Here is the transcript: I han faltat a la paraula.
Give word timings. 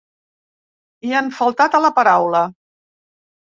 I 1.09 1.13
han 1.19 1.29
faltat 1.41 1.79
a 1.79 1.83
la 1.87 1.93
paraula. 2.01 2.43